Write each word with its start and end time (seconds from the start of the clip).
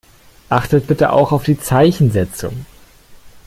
Achtet 0.49 0.87
bitte 0.87 1.11
auch 1.11 1.31
auf 1.31 1.43
die 1.43 1.59
Zeichensetzung. 1.59 2.65